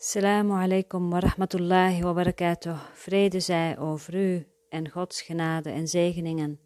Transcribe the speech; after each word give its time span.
Assalamu 0.00 0.52
alaikum 0.52 1.10
wa 1.10 1.18
rahmatullahi 1.18 2.02
wa 2.02 2.12
barakatuh. 2.12 2.78
Vrede 2.94 3.40
zij 3.40 3.78
over 3.78 4.14
u 4.14 4.46
en 4.68 4.90
Gods 4.90 5.22
genade 5.22 5.70
en 5.70 5.88
zegeningen. 5.88 6.60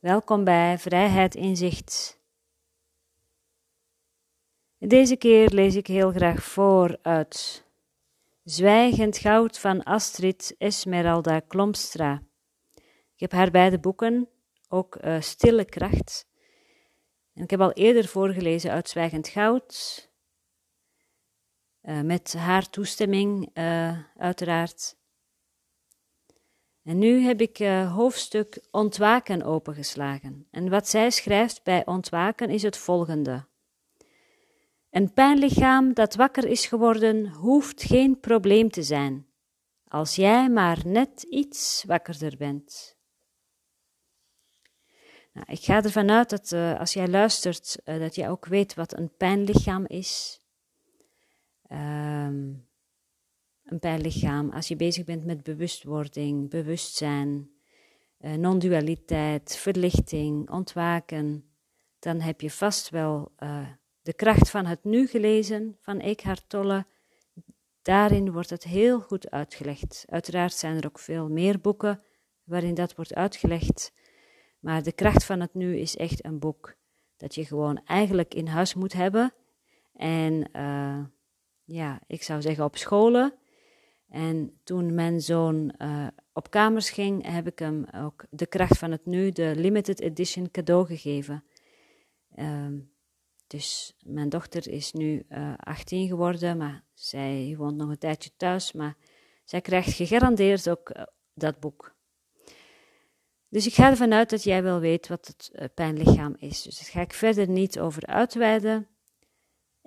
Welkom 0.00 0.44
bij 0.44 0.78
Vrijheid 0.78 1.34
Inzicht. 1.34 2.20
Deze 4.78 5.16
keer 5.16 5.48
lees 5.48 5.74
ik 5.74 5.86
heel 5.86 6.10
graag 6.10 6.42
voor 6.42 6.98
uit 7.02 7.64
Zwijgend 8.44 9.18
Goud 9.18 9.58
van 9.58 9.82
Astrid 9.82 10.54
Esmeralda 10.58 11.40
Klomstra. 11.40 12.22
Ik 13.14 13.20
heb 13.20 13.32
haar 13.32 13.50
beide 13.50 13.78
boeken, 13.78 14.28
ook 14.68 14.98
uh, 15.04 15.20
Stille 15.20 15.64
Kracht. 15.64 16.26
En 17.34 17.42
ik 17.42 17.50
heb 17.50 17.60
al 17.60 17.72
eerder 17.72 18.06
voorgelezen 18.06 18.70
uit 18.70 18.88
Zwijgend 18.88 19.28
Goud, 19.28 20.10
uh, 21.82 22.00
met 22.00 22.34
haar 22.34 22.70
toestemming, 22.70 23.50
uh, 23.54 23.98
uiteraard. 24.16 24.96
En 26.82 26.98
nu 26.98 27.20
heb 27.20 27.40
ik 27.40 27.58
uh, 27.58 27.94
hoofdstuk 27.94 28.64
Ontwaken 28.70 29.42
opengeslagen. 29.42 30.46
En 30.50 30.68
wat 30.70 30.88
zij 30.88 31.10
schrijft 31.10 31.62
bij 31.62 31.86
Ontwaken 31.86 32.50
is 32.50 32.62
het 32.62 32.76
volgende. 32.76 33.46
Een 34.90 35.12
pijnlichaam 35.12 35.94
dat 35.94 36.14
wakker 36.14 36.44
is 36.44 36.66
geworden, 36.66 37.28
hoeft 37.28 37.82
geen 37.82 38.20
probleem 38.20 38.70
te 38.70 38.82
zijn, 38.82 39.26
als 39.88 40.16
jij 40.16 40.50
maar 40.50 40.78
net 40.84 41.22
iets 41.22 41.84
wakkerder 41.86 42.36
bent. 42.36 42.96
Nou, 45.32 45.46
ik 45.50 45.60
ga 45.60 45.82
ervan 45.82 46.10
uit 46.10 46.30
dat 46.30 46.52
als 46.78 46.92
jij 46.92 47.08
luistert, 47.08 47.78
dat 47.84 48.14
jij 48.14 48.30
ook 48.30 48.46
weet 48.46 48.74
wat 48.74 48.98
een 48.98 49.16
pijnlichaam 49.16 49.86
is. 49.86 50.41
Um, 51.72 52.66
een 53.64 53.78
pijnlichaam, 53.78 54.50
als 54.50 54.68
je 54.68 54.76
bezig 54.76 55.04
bent 55.04 55.24
met 55.24 55.42
bewustwording, 55.42 56.50
bewustzijn, 56.50 57.50
uh, 58.20 58.34
non-dualiteit, 58.34 59.56
verlichting, 59.56 60.50
ontwaken, 60.50 61.44
dan 61.98 62.20
heb 62.20 62.40
je 62.40 62.50
vast 62.50 62.90
wel 62.90 63.32
uh, 63.38 63.68
de 64.02 64.12
kracht 64.12 64.50
van 64.50 64.66
het 64.66 64.84
nu 64.84 65.06
gelezen 65.06 65.76
van 65.80 66.00
Eckhart 66.00 66.48
Tolle. 66.48 66.86
Daarin 67.82 68.32
wordt 68.32 68.50
het 68.50 68.64
heel 68.64 69.00
goed 69.00 69.30
uitgelegd. 69.30 70.04
Uiteraard 70.08 70.52
zijn 70.52 70.76
er 70.76 70.86
ook 70.86 70.98
veel 70.98 71.28
meer 71.28 71.60
boeken 71.60 72.02
waarin 72.44 72.74
dat 72.74 72.94
wordt 72.94 73.14
uitgelegd. 73.14 73.92
Maar 74.58 74.82
de 74.82 74.92
kracht 74.92 75.24
van 75.24 75.40
het 75.40 75.54
nu 75.54 75.76
is 75.76 75.96
echt 75.96 76.24
een 76.24 76.38
boek 76.38 76.74
dat 77.16 77.34
je 77.34 77.44
gewoon 77.44 77.84
eigenlijk 77.84 78.34
in 78.34 78.46
huis 78.46 78.74
moet 78.74 78.92
hebben. 78.92 79.34
En 79.92 80.48
uh, 80.56 81.04
ja, 81.72 82.00
ik 82.06 82.22
zou 82.22 82.42
zeggen 82.42 82.64
op 82.64 82.76
scholen. 82.76 83.34
En 84.08 84.60
toen 84.64 84.94
mijn 84.94 85.20
zoon 85.20 85.74
uh, 85.78 86.06
op 86.32 86.50
kamers 86.50 86.90
ging, 86.90 87.26
heb 87.26 87.46
ik 87.46 87.58
hem 87.58 87.84
ook 87.94 88.24
de 88.30 88.46
kracht 88.46 88.78
van 88.78 88.90
het 88.90 89.06
nu, 89.06 89.30
de 89.30 89.52
limited 89.56 90.00
edition, 90.00 90.50
cadeau 90.50 90.86
gegeven. 90.86 91.44
Uh, 92.34 92.66
dus 93.46 93.96
mijn 94.04 94.28
dochter 94.28 94.68
is 94.68 94.92
nu 94.92 95.24
uh, 95.28 95.52
eh, 95.52 95.54
18 95.58 96.08
geworden, 96.08 96.56
maar 96.56 96.84
zij 96.94 97.54
woont 97.58 97.76
nog 97.76 97.88
een 97.88 97.98
tijdje 97.98 98.30
thuis. 98.36 98.72
Maar 98.72 98.96
zij 99.44 99.60
krijgt 99.60 99.92
gegarandeerd 99.92 100.68
ook 100.68 100.92
dat 101.34 101.60
boek. 101.60 101.94
Dus 103.48 103.66
ik 103.66 103.74
ga 103.74 103.90
ervan 103.90 104.12
uit 104.12 104.30
dat 104.30 104.42
jij 104.42 104.62
wel 104.62 104.80
weet 104.80 105.08
wat 105.08 105.26
het 105.52 105.74
pijnlichaam 105.74 106.34
is. 106.38 106.62
Dus 106.62 106.78
daar 106.78 106.88
ga 106.90 107.00
ik 107.00 107.12
verder 107.12 107.48
niet 107.48 107.80
over 107.80 108.06
uitweiden. 108.06 108.91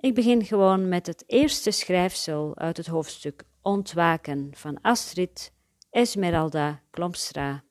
Ik 0.06 0.14
begin 0.14 0.44
gewoon 0.44 0.88
met 0.88 1.06
het 1.06 1.24
eerste 1.26 1.70
schrijfsel 1.70 2.56
uit 2.56 2.76
het 2.76 2.86
hoofdstuk 2.86 3.44
Ontwaken 3.62 4.50
van 4.54 4.80
Astrid 4.80 5.52
Esmeralda 5.90 6.82
Klomstra. 6.90 7.64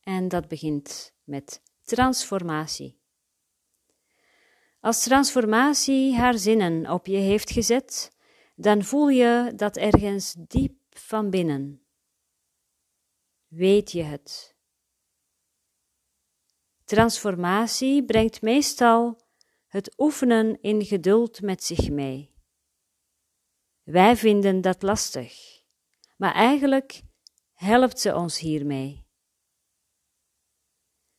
En 0.00 0.28
dat 0.28 0.48
begint 0.48 1.14
met 1.24 1.62
transformatie. 1.82 3.00
Als 4.80 5.02
transformatie 5.02 6.14
haar 6.14 6.38
zinnen 6.38 6.90
op 6.90 7.06
je 7.06 7.16
heeft 7.16 7.50
gezet, 7.50 8.16
dan 8.54 8.82
voel 8.82 9.08
je 9.08 9.52
dat 9.56 9.76
ergens 9.76 10.34
diep 10.38 10.78
van 10.90 11.30
binnen. 11.30 11.82
Weet 13.46 13.92
je 13.92 14.02
het? 14.02 14.56
Transformatie 16.84 18.04
brengt 18.04 18.42
meestal 18.42 19.26
het 19.68 19.94
oefenen 19.98 20.58
in 20.60 20.84
geduld 20.84 21.40
met 21.40 21.64
zich 21.64 21.90
mee. 21.90 22.34
Wij 23.82 24.16
vinden 24.16 24.60
dat 24.60 24.82
lastig, 24.82 25.62
maar 26.16 26.34
eigenlijk 26.34 27.02
helpt 27.54 28.00
ze 28.00 28.14
ons 28.14 28.38
hiermee. 28.38 29.06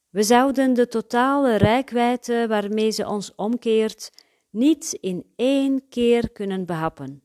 We 0.09 0.23
zouden 0.23 0.73
de 0.73 0.87
totale 0.87 1.55
rijkwijde 1.55 2.47
waarmee 2.47 2.91
ze 2.91 3.07
ons 3.07 3.35
omkeert 3.35 4.11
niet 4.49 4.93
in 4.93 5.33
één 5.35 5.87
keer 5.87 6.31
kunnen 6.31 6.65
behappen. 6.65 7.23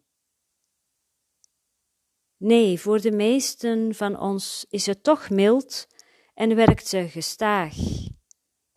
Nee, 2.37 2.81
voor 2.81 3.01
de 3.01 3.12
meesten 3.12 3.95
van 3.95 4.21
ons 4.21 4.67
is 4.69 4.87
het 4.87 5.03
toch 5.03 5.31
mild 5.31 5.87
en 6.35 6.55
werkt 6.55 6.87
ze 6.87 7.09
gestaag 7.09 7.75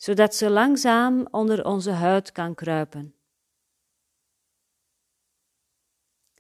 zodat 0.08 0.36
ze 0.36 0.50
langzaam 0.50 1.28
onder 1.32 1.66
onze 1.66 1.92
huid 1.92 2.32
kan 2.32 2.56
kruipen. 2.56 3.16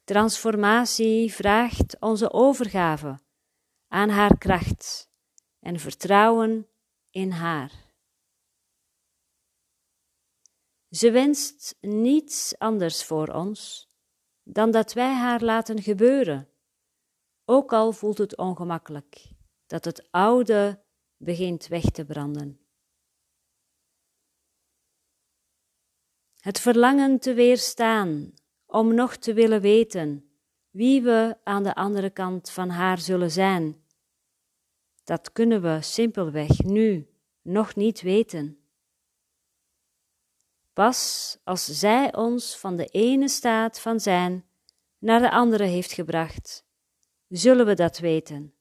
Transformatie 0.03 1.33
vraagt 1.33 1.99
onze 1.99 2.31
overgave 2.31 3.19
aan 3.87 4.09
haar 4.09 4.37
kracht 4.37 5.09
en 5.59 5.79
vertrouwen 5.79 6.67
in 7.09 7.31
haar. 7.31 7.71
Ze 10.89 11.11
wenst 11.11 11.77
niets 11.81 12.57
anders 12.57 13.03
voor 13.03 13.27
ons 13.27 13.89
dan 14.43 14.71
dat 14.71 14.93
wij 14.93 15.13
haar 15.13 15.41
laten 15.41 15.81
gebeuren, 15.81 16.49
ook 17.45 17.73
al 17.73 17.91
voelt 17.91 18.17
het 18.17 18.37
ongemakkelijk, 18.37 19.31
dat 19.65 19.85
het 19.85 20.07
oude 20.11 20.83
begint 21.17 21.67
weg 21.67 21.83
te 21.83 22.05
branden. 22.05 22.66
Het 26.47 26.59
verlangen 26.59 27.19
te 27.19 27.33
weerstaan 27.33 28.33
om 28.65 28.93
nog 28.93 29.15
te 29.15 29.33
willen 29.33 29.61
weten 29.61 30.29
wie 30.69 31.01
we 31.01 31.37
aan 31.43 31.63
de 31.63 31.75
andere 31.75 32.09
kant 32.09 32.49
van 32.49 32.69
haar 32.69 32.99
zullen 32.99 33.31
zijn. 33.31 33.83
Dat 35.03 35.31
kunnen 35.31 35.61
we 35.61 35.81
simpelweg 35.81 36.63
nu 36.63 37.09
nog 37.41 37.75
niet 37.75 38.01
weten. 38.01 38.59
Pas 40.73 41.37
als 41.43 41.65
zij 41.65 42.15
ons 42.15 42.57
van 42.57 42.75
de 42.75 42.85
ene 42.85 43.29
staat 43.29 43.79
van 43.79 43.99
zijn 43.99 44.45
naar 44.97 45.19
de 45.19 45.31
andere 45.31 45.63
heeft 45.63 45.91
gebracht, 45.91 46.65
zullen 47.27 47.65
we 47.65 47.73
dat 47.73 47.97
weten. 47.97 48.53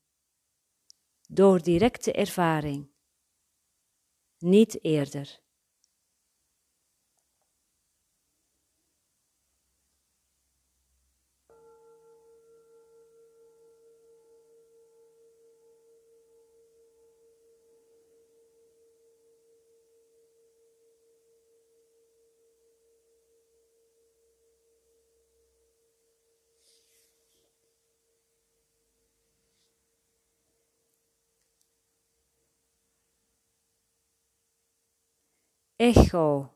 Door 1.28 1.62
directe 1.62 2.12
ervaring. 2.12 2.90
Niet 4.38 4.84
eerder. 4.84 5.44
Echo. 35.76 36.54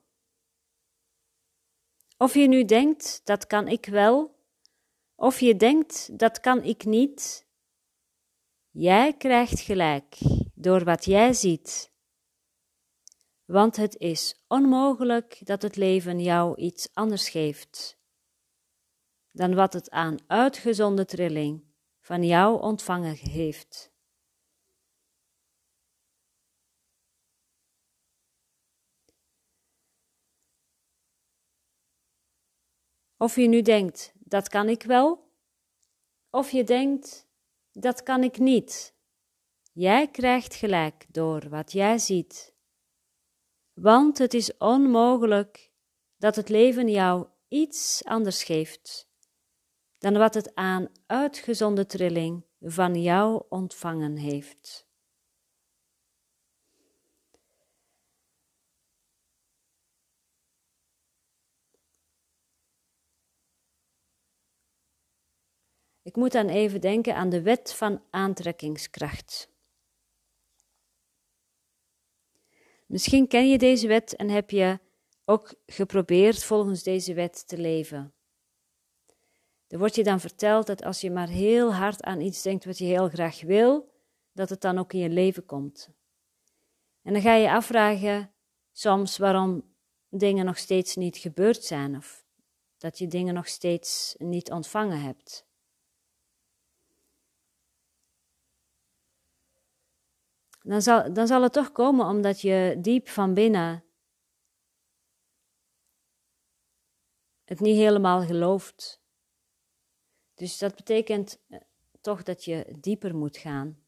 Of 2.17 2.35
je 2.35 2.49
nu 2.49 2.65
denkt, 2.65 3.21
dat 3.25 3.47
kan 3.47 3.69
ik 3.69 3.87
wel, 3.87 4.39
of 5.15 5.41
je 5.41 5.57
denkt, 5.57 6.19
dat 6.19 6.41
kan 6.41 6.63
ik 6.65 6.85
niet, 6.85 7.47
jij 8.71 9.17
krijgt 9.17 9.61
gelijk 9.61 10.17
door 10.55 10.85
wat 10.85 11.05
jij 11.05 11.33
ziet. 11.33 11.93
Want 13.45 13.77
het 13.77 13.97
is 13.97 14.45
onmogelijk 14.49 15.47
dat 15.47 15.63
het 15.63 15.77
leven 15.77 16.21
jou 16.21 16.57
iets 16.57 16.89
anders 16.93 17.29
geeft 17.29 17.99
dan 19.33 19.55
wat 19.55 19.73
het 19.73 19.91
aan 19.91 20.17
uitgezonde 20.27 21.05
trilling 21.05 21.65
van 22.01 22.25
jou 22.25 22.63
ontvangen 22.63 23.15
heeft. 23.17 23.90
Of 33.23 33.37
je 33.37 33.49
nu 33.49 33.63
denkt, 33.63 34.13
dat 34.19 34.49
kan 34.49 34.69
ik 34.69 34.83
wel, 34.83 35.31
of 36.31 36.51
je 36.51 36.65
denkt, 36.65 37.29
dat 37.73 38.03
kan 38.03 38.23
ik 38.23 38.39
niet. 38.39 38.95
Jij 39.73 40.09
krijgt 40.09 40.55
gelijk 40.55 41.07
door 41.09 41.49
wat 41.49 41.73
jij 41.73 41.99
ziet. 41.99 42.55
Want 43.73 44.19
het 44.19 44.35
is 44.35 44.57
onmogelijk 44.57 45.73
dat 46.17 46.37
het 46.37 46.49
leven 46.49 46.89
jou 46.89 47.27
iets 47.49 48.05
anders 48.05 48.45
geeft 48.45 49.09
dan 49.99 50.19
wat 50.19 50.35
het 50.35 50.55
aan 50.55 50.89
uitgezonde 51.07 51.87
trilling 51.87 52.45
van 52.61 53.03
jou 53.03 53.45
ontvangen 53.49 54.17
heeft. 54.17 54.90
Ik 66.11 66.17
moet 66.17 66.33
dan 66.33 66.49
even 66.49 66.81
denken 66.81 67.15
aan 67.15 67.29
de 67.29 67.43
wet 67.43 67.73
van 67.73 68.03
aantrekkingskracht. 68.11 69.51
Misschien 72.87 73.29
ken 73.29 73.51
je 73.51 73.59
deze 73.59 73.87
wet 73.87 74.17
en 74.17 74.29
heb 74.29 74.51
je 74.51 74.79
ook 75.25 75.55
geprobeerd 75.67 76.45
volgens 76.45 76.83
deze 76.83 77.15
wet 77.15 77.49
te 77.49 77.59
leven. 77.59 78.15
Er 79.69 79.79
wordt 79.79 79.95
je 79.95 80.05
dan 80.05 80.21
verteld 80.21 80.67
dat 80.67 80.85
als 80.85 81.01
je 81.01 81.11
maar 81.11 81.29
heel 81.29 81.75
hard 81.75 82.03
aan 82.03 82.21
iets 82.21 82.43
denkt 82.43 82.65
wat 82.65 82.79
je 82.79 82.85
heel 82.85 83.09
graag 83.09 83.41
wil, 83.41 83.93
dat 84.33 84.49
het 84.49 84.61
dan 84.61 84.79
ook 84.79 84.93
in 84.93 85.01
je 85.01 85.09
leven 85.09 85.47
komt. 85.47 85.91
En 87.03 87.13
dan 87.13 87.23
ga 87.23 87.35
je 87.35 87.43
je 87.43 87.51
afvragen 87.51 88.33
soms 88.73 89.19
waarom 89.19 89.75
dingen 90.09 90.45
nog 90.45 90.59
steeds 90.59 90.97
niet 90.97 91.17
gebeurd 91.17 91.65
zijn 91.65 91.97
of 91.97 92.25
dat 92.77 92.99
je 92.99 93.07
dingen 93.07 93.35
nog 93.35 93.49
steeds 93.49 94.15
niet 94.19 94.51
ontvangen 94.51 95.03
hebt. 95.03 95.49
Dan 100.71 100.83
zal, 100.83 101.13
dan 101.13 101.27
zal 101.27 101.43
het 101.43 101.53
toch 101.53 101.73
komen 101.73 102.07
omdat 102.07 102.41
je 102.41 102.77
diep 102.81 103.09
van 103.09 103.35
binnen 103.35 103.85
het 107.45 107.61
niet 107.61 107.77
helemaal 107.77 108.23
gelooft. 108.23 109.03
Dus 110.35 110.59
dat 110.59 110.75
betekent 110.75 111.43
eh, 111.49 111.61
toch 112.01 112.23
dat 112.23 112.45
je 112.45 112.77
dieper 112.79 113.17
moet 113.17 113.37
gaan. 113.37 113.85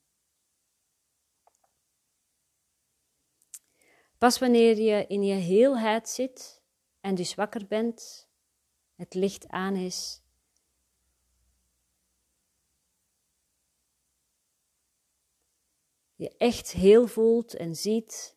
Pas 4.19 4.39
wanneer 4.39 4.77
je 4.77 5.07
in 5.07 5.23
je 5.23 5.35
heelheid 5.35 6.09
zit 6.09 6.63
en 7.01 7.15
dus 7.15 7.35
wakker 7.35 7.67
bent, 7.67 8.29
het 8.95 9.15
licht 9.15 9.49
aan 9.49 9.77
is, 9.77 10.22
je 16.23 16.37
echt 16.37 16.73
heel 16.73 17.07
voelt 17.07 17.55
en 17.55 17.77
ziet, 17.77 18.37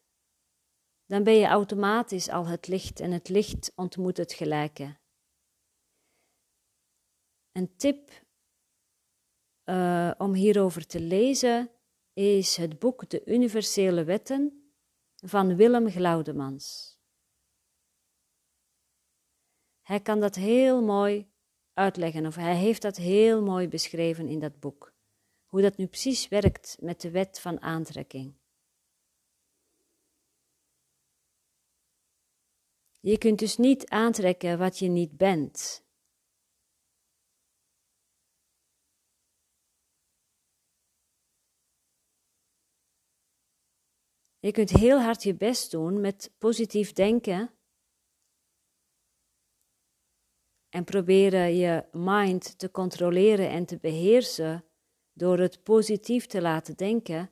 dan 1.05 1.23
ben 1.23 1.33
je 1.33 1.45
automatisch 1.45 2.29
al 2.29 2.47
het 2.47 2.67
licht 2.67 2.99
en 2.99 3.11
het 3.11 3.29
licht 3.29 3.71
ontmoet 3.75 4.17
het 4.17 4.33
gelijke. 4.33 4.97
Een 7.51 7.75
tip 7.75 8.25
uh, 9.65 10.11
om 10.17 10.33
hierover 10.33 10.87
te 10.87 10.99
lezen 10.99 11.71
is 12.13 12.57
het 12.57 12.79
boek 12.79 13.09
De 13.09 13.25
Universele 13.25 14.03
Wetten 14.03 14.73
van 15.15 15.55
Willem 15.55 15.89
Glaudemans. 15.89 16.97
Hij 19.81 19.99
kan 20.01 20.19
dat 20.19 20.35
heel 20.35 20.81
mooi 20.83 21.31
uitleggen, 21.73 22.25
of 22.25 22.35
hij 22.35 22.55
heeft 22.55 22.81
dat 22.81 22.97
heel 22.97 23.41
mooi 23.41 23.67
beschreven 23.67 24.27
in 24.27 24.39
dat 24.39 24.59
boek. 24.59 24.94
Hoe 25.55 25.63
dat 25.63 25.77
nu 25.77 25.87
precies 25.87 26.27
werkt 26.27 26.77
met 26.79 27.01
de 27.01 27.11
wet 27.11 27.39
van 27.39 27.61
aantrekking. 27.61 28.35
Je 32.99 33.17
kunt 33.17 33.39
dus 33.39 33.57
niet 33.57 33.89
aantrekken 33.89 34.57
wat 34.57 34.79
je 34.79 34.87
niet 34.87 35.17
bent. 35.17 35.85
Je 44.39 44.51
kunt 44.51 44.69
heel 44.69 45.01
hard 45.01 45.23
je 45.23 45.35
best 45.35 45.71
doen 45.71 46.01
met 46.01 46.33
positief 46.37 46.93
denken. 46.93 47.53
En 50.69 50.83
proberen 50.83 51.55
je 51.55 51.89
mind 51.91 52.59
te 52.59 52.71
controleren 52.71 53.49
en 53.49 53.65
te 53.65 53.77
beheersen 53.77 54.69
door 55.15 55.39
het 55.39 55.63
positief 55.63 56.25
te 56.25 56.41
laten 56.41 56.75
denken. 56.75 57.31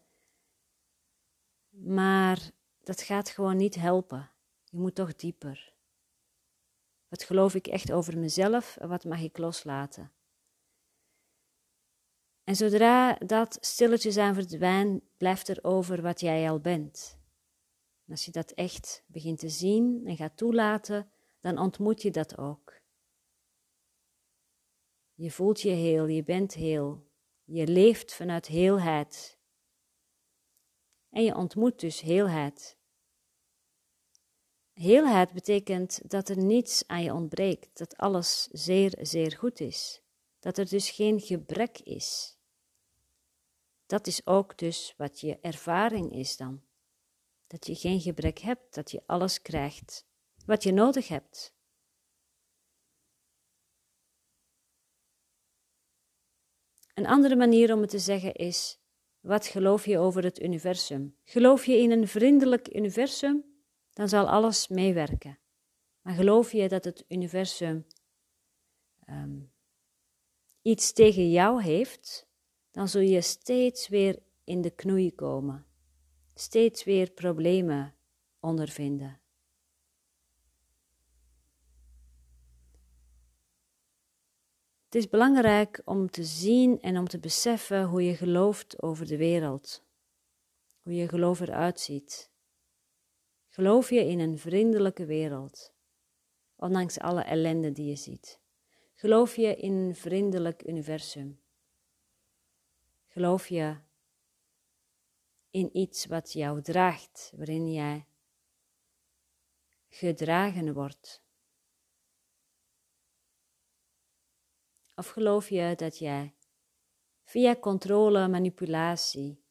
Maar 1.70 2.52
dat 2.84 3.02
gaat 3.02 3.30
gewoon 3.30 3.58
niet 3.58 3.76
helpen. 3.76 4.32
Je 4.64 4.78
moet 4.78 4.96
toch 4.96 5.16
dieper. 5.16 5.74
Wat 7.08 7.24
geloof 7.24 7.56
ik 7.56 7.68
echt 7.68 7.92
over 7.92 8.18
mezelf 8.18 8.78
en 8.78 8.90
wat 8.90 9.04
mag 9.04 9.22
ik 9.22 9.38
loslaten? 9.38 10.12
En 12.44 12.56
zodra 12.56 13.14
dat 13.14 13.58
stilletjes 13.62 14.18
aan 14.18 14.34
verdwijnt, 14.34 15.04
blijft 15.18 15.48
er 15.48 15.60
over 15.62 16.02
wat 16.02 16.20
jij 16.20 16.50
al 16.50 16.60
bent. 16.60 17.18
En 18.06 18.12
als 18.12 18.26
je 18.26 18.32
dat 18.32 18.52
echt 18.52 19.04
begint 19.08 19.40
te 19.40 19.50
zien 19.50 20.02
en 20.06 20.16
gaat 20.16 20.38
toelaten, 20.38 21.12
dan 21.40 21.58
ontmoet 21.58 22.02
je 22.02 22.12
dat 22.12 22.38
ook. 22.38 22.82
Je 25.14 25.32
voelt 25.32 25.62
je 25.62 25.70
heel, 25.70 26.08
je 26.08 26.24
bent 26.24 26.54
heel, 26.54 27.12
je 27.44 27.68
leeft 27.68 28.14
vanuit 28.14 28.48
heelheid. 28.48 29.38
En 31.10 31.24
je 31.24 31.36
ontmoet 31.36 31.80
dus 31.80 32.02
heelheid. 32.02 32.78
Heelheid 34.74 35.34
betekent 35.34 36.10
dat 36.10 36.30
er 36.30 36.38
niets 36.38 36.88
aan 36.88 37.04
je 37.04 37.14
ontbreekt, 37.14 37.78
dat 37.78 37.98
alles 37.98 38.48
zeer, 38.52 38.98
zeer 39.02 39.32
goed 39.38 39.60
is, 39.60 40.02
dat 40.40 40.58
er 40.58 40.70
dus 40.70 40.90
geen 40.90 41.20
gebrek 41.20 41.80
is. 41.80 42.38
Dat 43.86 44.08
is 44.08 44.26
ook 44.28 44.58
dus 44.58 44.94
wat 44.98 45.20
je 45.20 45.40
ervaring 45.40 46.12
is 46.12 46.38
dan. 46.38 46.64
Dat 47.48 47.66
je 47.68 47.76
geen 47.76 48.02
gebrek 48.02 48.40
hebt, 48.40 48.74
dat 48.74 48.92
je 48.92 49.04
alles 49.06 49.42
krijgt 49.42 50.06
wat 50.46 50.64
je 50.64 50.72
nodig 50.72 51.08
hebt. 51.08 51.54
Een 56.94 57.08
andere 57.08 57.36
manier 57.36 57.74
om 57.74 57.82
het 57.82 57.90
te 57.90 58.00
zeggen 58.00 58.34
is: 58.34 58.80
wat 59.20 59.46
geloof 59.46 59.86
je 59.86 59.98
over 59.98 60.24
het 60.24 60.42
universum? 60.42 61.16
Geloof 61.24 61.66
je 61.66 61.78
in 61.78 61.92
een 61.92 62.08
vriendelijk 62.08 62.76
universum, 62.76 63.44
dan 63.94 64.10
zal 64.10 64.30
alles 64.30 64.68
meewerken. 64.68 65.40
Maar 66.02 66.14
geloof 66.14 66.52
je 66.52 66.68
dat 66.68 66.84
het 66.84 67.06
universum 67.08 67.86
um, 69.10 69.52
iets 70.62 70.94
tegen 70.94 71.32
jou 71.32 71.64
heeft, 71.64 72.28
dan 72.72 72.88
zul 72.88 73.02
je 73.02 73.22
steeds 73.22 73.88
weer 73.88 74.20
in 74.44 74.62
de 74.62 74.72
knoei 74.72 75.16
komen, 75.16 75.66
steeds 76.34 76.84
weer 76.84 77.12
problemen 77.12 77.96
ondervinden. 78.40 79.23
Het 84.94 85.02
is 85.02 85.10
belangrijk 85.10 85.82
om 85.86 86.10
te 86.10 86.24
zien 86.24 86.82
en 86.82 86.98
om 86.98 87.08
te 87.08 87.20
beseffen 87.20 87.84
hoe 87.84 88.04
je 88.04 88.16
gelooft 88.16 88.82
over 88.82 89.08
de 89.08 89.18
wereld, 89.18 89.84
hoe 90.82 90.94
je 90.94 91.08
geloof 91.08 91.40
eruit 91.40 91.80
ziet. 91.80 92.32
Geloof 93.48 93.90
je 93.90 94.06
in 94.06 94.20
een 94.20 94.38
vriendelijke 94.38 95.06
wereld, 95.06 95.74
ondanks 96.56 97.00
alle 97.00 97.22
ellende 97.22 97.72
die 97.72 97.86
je 97.86 97.96
ziet? 97.96 98.40
Geloof 98.94 99.36
je 99.36 99.56
in 99.56 99.74
een 99.74 99.96
vriendelijk 99.96 100.68
universum? 100.68 101.42
Geloof 103.08 103.48
je 103.48 103.78
in 105.50 105.78
iets 105.78 106.06
wat 106.06 106.34
jou 106.34 106.62
draagt, 106.62 107.32
waarin 107.36 107.74
jij 107.74 108.06
gedragen 109.90 110.74
wordt? 110.74 111.23
Of 114.96 115.10
geloof 115.10 115.50
je 115.50 115.74
dat 115.76 115.98
jij 115.98 116.36
via 117.24 117.56
controle, 117.56 118.28
manipulatie 118.28 119.44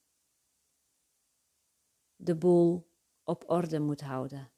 de 2.17 2.37
boel 2.37 2.91
op 3.23 3.51
orde 3.51 3.81
moet 3.81 4.01
houden? 4.01 4.53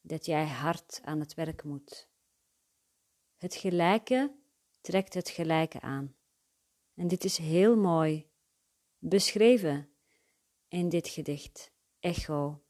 Dat 0.00 0.26
jij 0.26 0.46
hard 0.46 1.00
aan 1.02 1.20
het 1.20 1.34
werk 1.34 1.64
moet. 1.64 2.08
Het 3.36 3.54
gelijke 3.54 4.34
trekt 4.80 5.14
het 5.14 5.28
gelijke 5.28 5.80
aan. 5.80 6.16
En 6.94 7.08
dit 7.08 7.24
is 7.24 7.36
heel 7.36 7.76
mooi 7.76 8.30
beschreven 8.98 9.90
in 10.68 10.88
dit 10.88 11.08
gedicht, 11.08 11.72
Echo. 12.00 12.62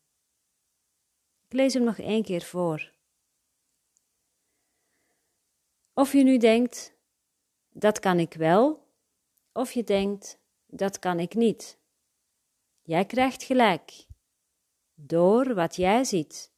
Ik 1.47 1.53
lees 1.53 1.75
hem 1.75 1.85
nog 1.85 1.99
één 1.99 2.23
keer 2.23 2.43
voor. 2.43 2.98
Of 5.99 6.13
je 6.13 6.23
nu 6.23 6.39
denkt, 6.39 6.95
dat 7.69 7.99
kan 7.99 8.19
ik 8.19 8.35
wel, 8.35 8.87
of 9.53 9.73
je 9.73 9.85
denkt, 9.85 10.39
dat 10.67 10.99
kan 10.99 11.19
ik 11.21 11.35
niet. 11.35 11.79
Jij 12.83 13.05
krijgt 13.05 13.43
gelijk, 13.43 14.07
door 14.95 15.55
wat 15.55 15.77
jij 15.77 16.05
ziet. 16.05 16.53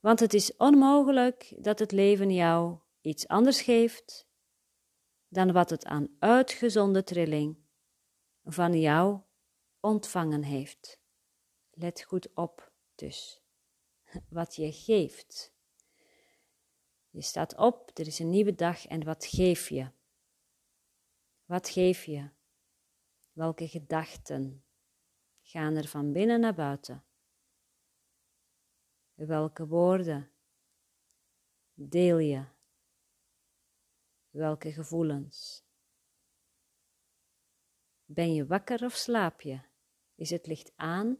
Want 0.00 0.20
het 0.20 0.34
is 0.34 0.56
onmogelijk 0.56 1.54
dat 1.58 1.78
het 1.78 1.92
leven 1.92 2.30
jou 2.30 2.78
iets 3.00 3.28
anders 3.28 3.62
geeft 3.62 4.28
dan 5.28 5.52
wat 5.52 5.70
het 5.70 5.84
aan 5.84 6.16
uitgezonde 6.18 7.04
trilling 7.04 7.56
van 8.44 8.80
jou 8.80 9.20
ontvangen 9.80 10.42
heeft. 10.42 11.00
Let 11.70 12.02
goed 12.02 12.34
op 12.34 12.72
dus. 12.94 13.42
Wat 14.28 14.54
je 14.54 14.72
geeft. 14.72 15.51
Je 17.12 17.22
staat 17.22 17.56
op, 17.56 17.90
er 17.98 18.06
is 18.06 18.18
een 18.18 18.30
nieuwe 18.30 18.54
dag 18.54 18.86
en 18.86 19.04
wat 19.04 19.26
geef 19.26 19.68
je? 19.68 19.90
Wat 21.44 21.68
geef 21.68 22.04
je? 22.04 22.30
Welke 23.32 23.68
gedachten 23.68 24.64
gaan 25.42 25.76
er 25.76 25.88
van 25.88 26.12
binnen 26.12 26.40
naar 26.40 26.54
buiten? 26.54 27.04
Welke 29.14 29.66
woorden 29.66 30.30
deel 31.74 32.18
je? 32.18 32.44
Welke 34.30 34.72
gevoelens? 34.72 35.64
Ben 38.04 38.34
je 38.34 38.46
wakker 38.46 38.84
of 38.84 38.94
slaap 38.94 39.40
je? 39.40 39.60
Is 40.14 40.30
het 40.30 40.46
licht 40.46 40.72
aan? 40.76 41.18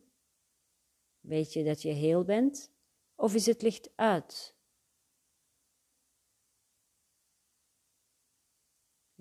Weet 1.20 1.52
je 1.52 1.64
dat 1.64 1.82
je 1.82 1.90
heel 1.92 2.25
bent? 2.25 2.72
Of 3.14 3.34
is 3.34 3.46
het 3.46 3.62
licht 3.62 3.96
uit? 3.96 4.56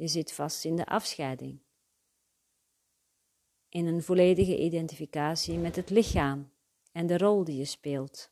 Je 0.02 0.08
zit 0.08 0.34
vast 0.34 0.66
in 0.66 0.76
de 0.76 0.86
afscheiding. 0.86 1.60
In 3.70 3.86
een 3.86 4.04
volledige 4.04 4.58
identificatie 4.58 5.58
met 5.58 5.76
het 5.76 5.90
lichaam 5.90 6.52
en 6.92 7.08
de 7.08 7.18
rol 7.18 7.44
die 7.44 7.58
je 7.58 7.66
speelt. 7.66 8.31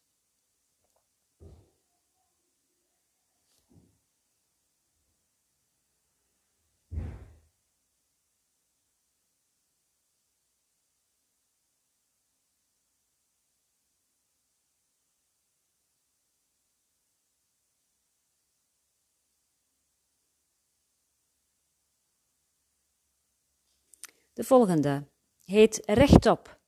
De 24.40 24.46
volgende 24.46 25.08
heet 25.44 25.82
Rechtop. 25.86 26.60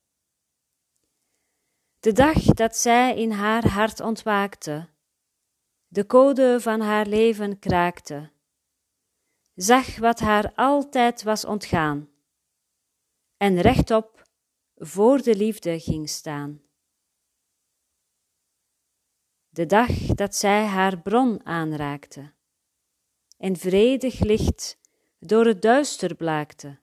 De 2.00 2.12
dag 2.12 2.44
dat 2.44 2.76
zij 2.76 3.16
in 3.16 3.32
haar 3.32 3.68
hart 3.68 4.00
ontwaakte, 4.00 4.90
de 5.88 6.06
code 6.06 6.62
van 6.62 6.80
haar 6.80 7.06
leven 7.06 7.60
kraakte, 7.60 8.32
zag 9.54 9.98
wat 9.98 10.20
haar 10.20 10.54
altijd 10.56 11.24
was 11.24 11.46
ontgaan, 11.46 12.10
en 13.38 13.62
rechtop 13.62 14.28
voor 14.76 15.22
de 15.22 15.36
liefde 15.36 15.80
ging 15.80 16.10
staan. 16.10 16.62
De 19.50 19.66
dag 19.66 19.92
dat 19.92 20.36
zij 20.36 20.66
haar 20.66 21.02
bron 21.02 21.46
aanraakte, 21.46 22.34
en 23.38 23.56
vredig 23.56 24.20
licht 24.20 24.80
door 25.20 25.46
het 25.46 25.62
duister 25.62 26.16
blaakte 26.16 26.81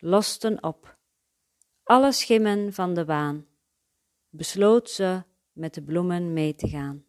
losten 0.00 0.62
op. 0.62 0.98
Alle 1.82 2.12
schimmen 2.12 2.72
van 2.72 2.94
de 2.94 3.04
waan, 3.04 3.46
besloot 4.28 4.90
ze 4.90 5.22
met 5.52 5.74
de 5.74 5.82
bloemen 5.82 6.32
mee 6.32 6.54
te 6.54 6.68
gaan. 6.68 7.04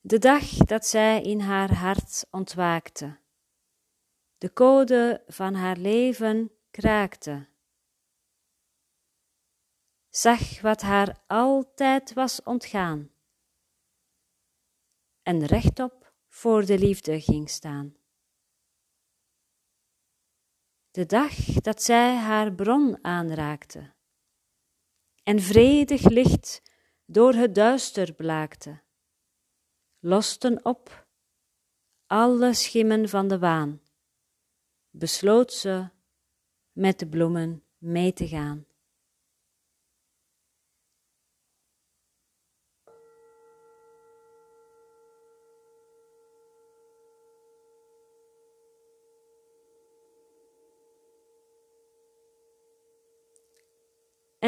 De 0.00 0.18
dag 0.18 0.44
dat 0.44 0.86
zij 0.86 1.22
in 1.22 1.40
haar 1.40 1.74
hart 1.74 2.26
ontwaakte, 2.30 3.18
de 4.38 4.52
code 4.52 5.22
van 5.26 5.54
haar 5.54 5.76
leven 5.76 6.50
kraakte, 6.70 7.48
zag 10.08 10.60
wat 10.60 10.82
haar 10.82 11.22
altijd 11.26 12.12
was 12.12 12.42
ontgaan 12.42 13.10
en 15.28 15.46
rechtop 15.46 16.12
voor 16.28 16.66
de 16.66 16.78
liefde 16.78 17.20
ging 17.20 17.50
staan. 17.50 17.96
De 20.90 21.06
dag 21.06 21.34
dat 21.44 21.82
zij 21.82 22.16
haar 22.16 22.54
bron 22.54 23.04
aanraakte 23.04 23.94
en 25.22 25.40
vredig 25.40 26.08
licht 26.08 26.62
door 27.04 27.32
het 27.32 27.54
duister 27.54 28.12
blaakte, 28.12 28.82
losten 29.98 30.64
op 30.64 31.06
alle 32.06 32.54
schimmen 32.54 33.08
van 33.08 33.28
de 33.28 33.38
waan, 33.38 33.82
besloot 34.90 35.52
ze 35.52 35.88
met 36.72 36.98
de 36.98 37.08
bloemen 37.08 37.64
mee 37.78 38.12
te 38.12 38.28
gaan. 38.28 38.67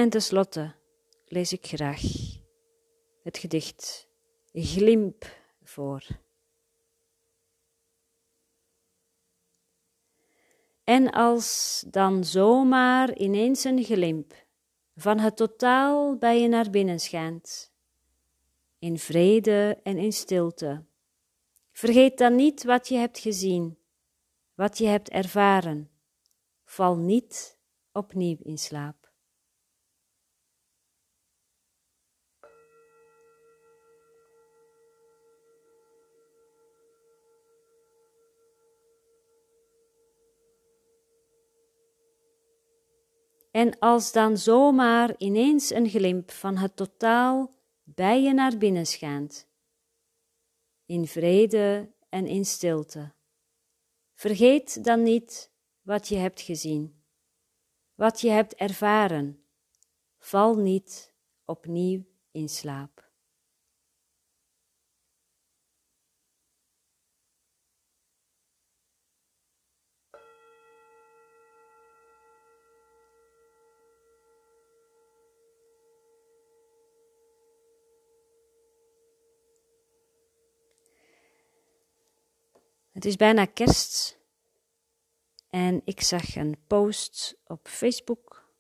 En 0.00 0.11
tenslotte 0.11 0.75
lees 1.26 1.52
ik 1.52 1.66
graag 1.66 2.02
het 3.23 3.38
gedicht 3.38 4.09
Glimp 4.52 5.25
voor. 5.62 6.07
En 10.85 11.11
als 11.11 11.85
dan 11.87 12.25
zomaar 12.25 13.16
ineens 13.16 13.64
een 13.64 13.85
glimp 13.85 14.35
van 14.97 15.19
het 15.19 15.37
totaal 15.37 16.16
bij 16.16 16.40
je 16.40 16.49
naar 16.49 16.71
binnen 16.71 17.00
schijnt, 17.00 17.73
in 18.78 18.99
vrede 18.99 19.80
en 19.83 19.99
in 19.99 20.12
stilte, 20.12 20.85
vergeet 21.73 22.19
dan 22.19 22.37
niet 22.37 22.64
wat 22.64 22.88
je 22.88 22.97
hebt 22.97 23.19
gezien, 23.19 23.78
wat 24.54 24.78
je 24.78 24.87
hebt 24.87 25.09
ervaren, 25.09 25.90
val 26.64 26.97
niet 26.97 27.59
opnieuw 27.92 28.38
in 28.42 28.59
slaap. 28.59 29.00
En 43.50 43.78
als 43.78 44.12
dan 44.12 44.38
zomaar 44.38 45.14
ineens 45.19 45.71
een 45.71 45.88
glimp 45.88 46.30
van 46.30 46.57
het 46.57 46.76
totaal 46.76 47.50
bij 47.83 48.23
je 48.23 48.33
naar 48.33 48.59
binnen 48.59 48.87
schijnt, 48.87 49.49
in 50.87 51.07
vrede 51.07 51.92
en 52.09 52.26
in 52.26 52.45
stilte, 52.45 53.12
vergeet 54.14 54.85
dan 54.85 55.02
niet 55.02 55.50
wat 55.80 56.09
je 56.09 56.16
hebt 56.16 56.40
gezien, 56.40 57.02
wat 57.95 58.21
je 58.21 58.30
hebt 58.30 58.54
ervaren, 58.54 59.45
val 60.19 60.57
niet 60.57 61.14
opnieuw 61.45 62.04
in 62.30 62.49
slaap. 62.49 63.00
Het 83.00 83.09
is 83.09 83.16
bijna 83.16 83.45
kerst 83.45 84.19
en 85.50 85.83
ik 85.85 86.00
zag 86.00 86.37
een 86.37 86.57
post 86.66 87.40
op 87.45 87.69
Facebook 87.69 88.54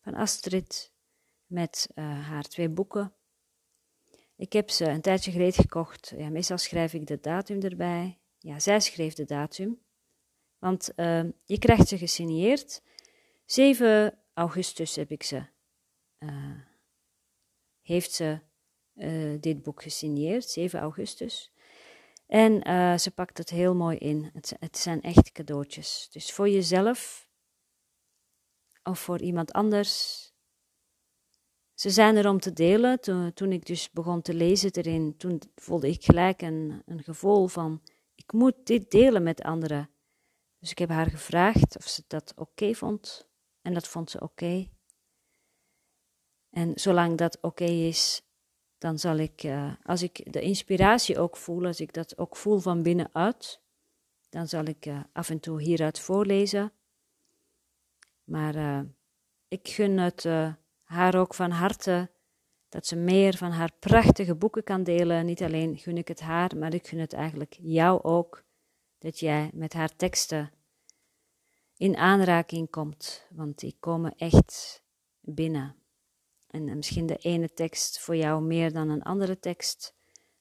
van 0.00 0.14
Astrid 0.14 0.92
met 1.46 1.88
uh, 1.94 2.28
haar 2.28 2.42
twee 2.42 2.68
boeken. 2.68 3.14
Ik 4.36 4.52
heb 4.52 4.70
ze 4.70 4.84
een 4.84 5.00
tijdje 5.00 5.30
geleden 5.30 5.62
gekocht. 5.62 6.12
Ja, 6.16 6.28
meestal 6.28 6.58
schrijf 6.58 6.92
ik 6.92 7.06
de 7.06 7.20
datum 7.20 7.60
erbij. 7.60 8.18
Ja, 8.38 8.58
zij 8.58 8.80
schreef 8.80 9.14
de 9.14 9.24
datum. 9.24 9.80
Want 10.58 10.92
uh, 10.96 11.24
je 11.44 11.58
krijgt 11.58 11.88
ze 11.88 11.98
gesigneerd. 11.98 12.82
7 13.44 14.18
augustus 14.34 14.96
heb 14.96 15.10
ik 15.10 15.22
ze, 15.22 15.42
uh, 16.18 16.60
heeft 17.80 18.12
ze 18.12 18.40
dit 19.40 19.62
boek 19.62 19.82
gesigneerd, 19.82 20.44
7 20.44 20.80
augustus. 20.80 21.52
En 22.28 22.68
uh, 22.68 22.98
ze 22.98 23.10
pakt 23.10 23.38
het 23.38 23.50
heel 23.50 23.74
mooi 23.74 23.96
in. 23.96 24.30
Het, 24.32 24.56
het, 24.58 24.78
zijn 24.78 25.02
echt 25.02 25.32
cadeautjes. 25.32 26.08
Dus 26.10 26.32
voor 26.32 26.48
jezelf 26.48 27.28
of 28.82 28.98
voor 28.98 29.20
iemand 29.20 29.52
anders. 29.52 30.22
Ze 31.74 31.90
zijn 31.90 32.16
er 32.16 32.28
om 32.28 32.40
te 32.40 32.52
delen. 32.52 33.00
Toen, 33.00 33.32
toen 33.32 33.52
ik 33.52 33.66
dus 33.66 33.90
begon 33.90 34.22
te 34.22 34.34
lezen 34.34 34.72
erin, 34.72 35.16
toen 35.16 35.42
voelde 35.54 35.88
ik 35.88 36.04
gelijk 36.04 36.42
een, 36.42 36.82
een 36.86 37.02
gevoel 37.02 37.46
van: 37.46 37.82
ik 38.14 38.32
moet 38.32 38.66
dit 38.66 38.90
delen 38.90 39.22
met 39.22 39.42
anderen. 39.42 39.90
Dus 40.58 40.70
ik 40.70 40.78
heb 40.78 40.88
haar 40.88 41.10
gevraagd 41.10 41.76
of 41.76 41.88
ze 41.88 42.04
dat 42.06 42.32
oké 42.36 42.74
vond. 42.74 43.28
En 43.62 43.74
dat 43.74 43.88
vond 43.88 44.10
ze 44.10 44.20
oké. 44.20 44.68
En 46.50 46.72
zolang 46.74 47.18
dat 47.18 47.38
oké 47.40 47.64
is, 47.64 48.22
dan 48.78 48.98
zal 48.98 49.16
ik, 49.16 49.42
uh, 49.42 49.72
als 49.82 50.02
ik 50.02 50.32
de 50.32 50.40
inspiratie 50.40 51.18
ook 51.18 51.36
voel, 51.36 51.66
als 51.66 51.80
ik 51.80 51.92
dat 51.92 52.18
ook 52.18 52.36
voel 52.36 52.58
van 52.58 52.82
binnenuit, 52.82 53.60
dan 54.28 54.48
zal 54.48 54.64
ik 54.64 54.86
uh, 54.86 55.00
af 55.12 55.30
en 55.30 55.40
toe 55.40 55.62
hieruit 55.62 55.98
voorlezen. 55.98 56.72
Maar 58.24 58.56
uh, 58.56 58.80
ik 59.48 59.68
gun 59.68 59.98
het 59.98 60.24
haar 60.82 61.14
ook 61.14 61.34
van 61.34 61.50
harte 61.50 62.10
dat 62.68 62.86
ze 62.86 62.96
meer 62.96 63.36
van 63.36 63.50
haar 63.50 63.72
prachtige 63.78 64.34
boeken 64.34 64.64
kan 64.64 64.82
delen. 64.82 65.26
Niet 65.26 65.42
alleen 65.42 65.78
gun 65.78 65.96
ik 65.96 66.08
het 66.08 66.20
haar, 66.20 66.56
maar 66.56 66.74
ik 66.74 66.86
gun 66.86 66.98
het 66.98 67.12
eigenlijk 67.12 67.56
jou 67.60 68.02
ook, 68.02 68.44
dat 68.98 69.18
jij 69.18 69.50
met 69.52 69.72
haar 69.72 69.96
teksten 69.96 70.50
in 71.76 71.96
aanraking 71.96 72.70
komt, 72.70 73.26
want 73.30 73.58
die 73.58 73.76
komen 73.80 74.14
echt 74.16 74.82
binnen. 75.20 75.76
En 76.48 76.76
misschien 76.76 77.06
de 77.06 77.16
ene 77.16 77.52
tekst 77.52 78.00
voor 78.00 78.16
jou 78.16 78.42
meer 78.42 78.72
dan 78.72 78.88
een 78.88 79.02
andere 79.02 79.38
tekst, 79.38 79.94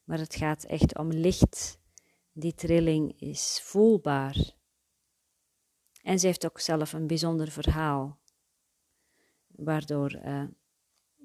maar 0.03 0.19
het 0.19 0.35
gaat 0.35 0.63
echt 0.63 0.97
om 0.97 1.11
licht. 1.11 1.79
Die 2.31 2.53
trilling 2.53 3.21
is 3.21 3.59
voelbaar. 3.63 4.55
En 6.01 6.19
ze 6.19 6.25
heeft 6.25 6.45
ook 6.45 6.59
zelf 6.59 6.93
een 6.93 7.07
bijzonder 7.07 7.51
verhaal, 7.51 8.19
waardoor 9.47 10.15
uh, 10.15 10.43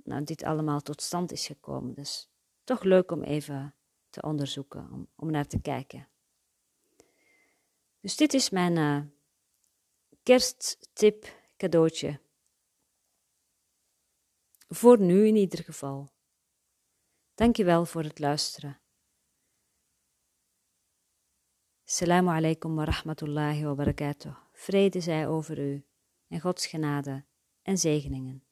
nou, 0.05 0.25
dit 0.25 0.43
allemaal 0.43 0.81
tot 0.81 1.03
stand 1.03 1.33
is 1.33 1.47
gekomen. 1.47 1.95
Dus 1.95 2.31
toch 2.65 2.83
leuk 2.83 3.11
om 3.11 3.23
even 3.23 3.75
te 4.11 4.23
onderzoeken, 4.23 4.89
om, 4.93 5.09
om 5.17 5.31
naar 5.31 5.47
te 5.47 5.61
kijken. 5.61 6.09
Dus 8.01 8.17
dit 8.17 8.35
is 8.35 8.51
mijn 8.51 8.77
uh, 8.77 9.01
kersttip 10.23 11.27
cadeautje 11.57 12.21
voor 14.75 15.01
nu 15.01 15.27
in 15.27 15.37
ieder 15.37 15.65
geval. 15.65 16.13
Dankjewel 17.35 17.85
voor 17.85 18.03
het 18.03 18.19
luisteren. 18.19 18.81
Assalamu 21.85 22.29
alaikum 22.29 22.75
wa 22.75 22.85
rahmatullahi 22.85 23.65
wa 23.65 23.75
barakatuh. 23.75 24.37
Vrede 24.53 25.01
zij 25.01 25.29
over 25.29 25.59
u 25.59 25.87
en 26.29 26.41
Gods 26.41 26.67
genade 26.67 27.25
en 27.63 27.79
zegeningen. 27.79 28.47